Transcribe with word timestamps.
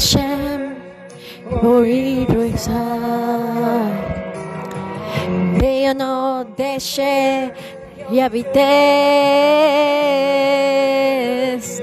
Hashem, 0.00 0.60
oído 1.62 2.42
exal. 2.42 3.92
Veo 5.60 5.92
no 5.92 6.46
deshe, 6.56 7.52
yavites, 8.10 8.56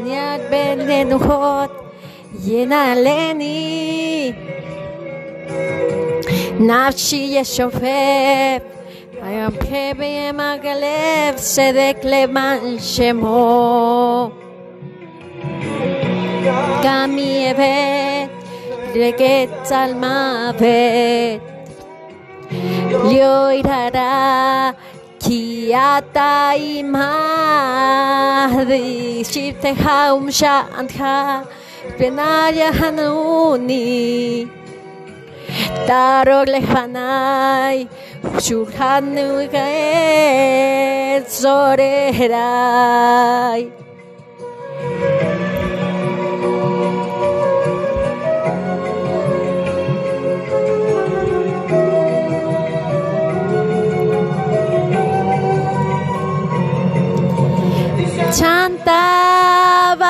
niat 0.06 0.42
ben 0.50 0.78
lenuhot, 0.88 1.72
ינעלני. 2.46 4.34
נפשי 6.60 7.30
ישופף, 7.38 8.64
הימחה 9.22 9.94
בימג 9.98 10.66
הלב, 10.66 11.36
צדק 11.36 11.98
למען 12.04 12.80
שמו. 12.80 14.30
Kamieve, 16.83 18.29
Regetzalmave, 18.95 21.41
Lioirara, 23.09 24.75
Kiata 25.19 26.55
Imadi, 26.57 26.85
Shifteha 29.31 29.99
Umshantha, 30.17 31.17
Penaya 31.99 32.69
Hanuni, 32.73 33.87
Tarog 35.87 36.49
Lehanai, 36.49 37.79
Shurhanuga 38.45 39.67
Zorerai. 41.27 42.83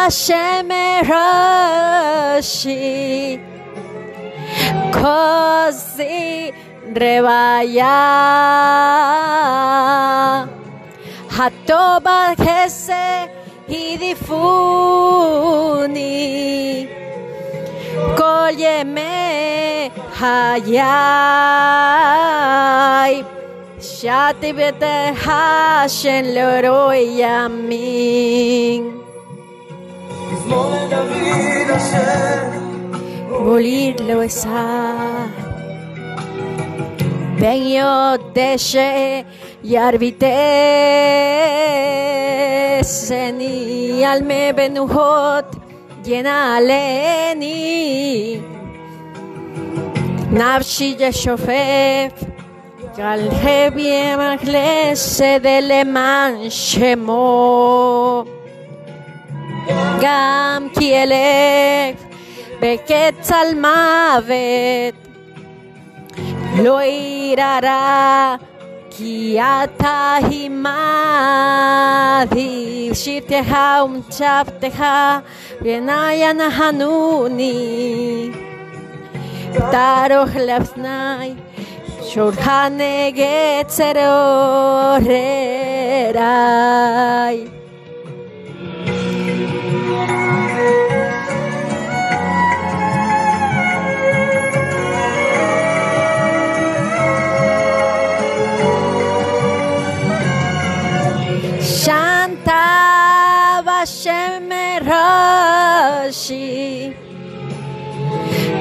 Hashem 0.09 0.73
Rashi 1.05 2.64
Kosi 4.91 6.48
Revaya 6.95 8.01
Hatoba 11.29 12.20
Hese 12.41 13.29
Hidifuni 13.69 14.48
Koyeme 18.17 19.92
Hayai 20.17 20.75
Shati 23.79 24.51
Bete 24.56 24.97
Hashem 25.20 26.25
Loroyamin 26.34 27.48
volirlo 33.48 34.23
estar. 34.23 35.29
Ben 37.41 37.62
yo 37.79 38.19
deşe 38.35 39.25
yar 39.65 40.01
bite 40.01 40.39
seni 42.85 44.08
alme 44.08 44.57
benuhot 44.57 45.45
yenaleni 46.07 47.58
nafşi 50.33 50.97
yeşofef 51.01 52.13
kalhe 52.97 53.77
bien 53.77 54.19
mahlese 54.19 55.41
deleman 55.45 56.48
shemo 56.48 58.38
גם 60.02 60.67
כי 60.80 61.04
אלך 61.04 62.02
בקץ 62.60 63.32
על 63.32 63.48
מוות 63.60 64.95
לא 66.64 66.80
יראה 66.82 68.36
כי 68.89 69.39
אתה 69.42 70.16
עמדי 70.32 70.60
שבטך 72.94 73.58
ומצוותך 73.86 74.83
בעיניי 75.61 76.30
ינהנוני 76.30 78.30
תערוך 79.71 80.30
לפני 80.36 81.33
שולך 82.02 82.52
נגד 82.71 83.64
צרורריי 83.67 85.33
Shanta 87.33 87.33
Vashem 87.33 87.36
Rashi 87.36 87.57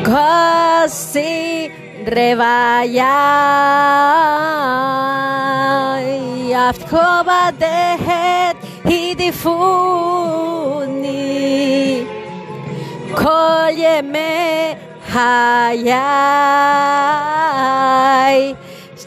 Kosi 0.08 1.68
Revaya 2.08 3.20
Yaftkoba 6.48 7.52
Dehet 7.60 8.57
Και 8.88 9.16
τη 9.18 9.32
φούνη, 9.32 9.58
κόλλε 13.14 14.02
με 14.12 14.78
χαρά. 15.10 16.06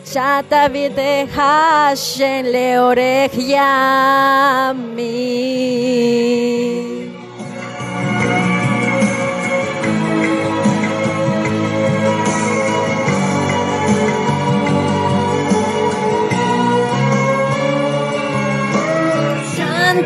Σα 0.02 0.44
τα 0.48 0.68
βιδεύα, 0.70 1.94
σέλλε, 1.94 2.80
ωραία. 2.80 3.20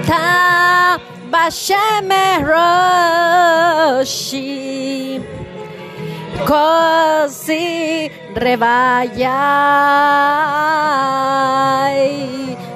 Shanta 0.07 1.01
bashem 1.31 2.13
roshi. 2.45 4.15
così 6.45 8.11
revayai. 8.35 9.25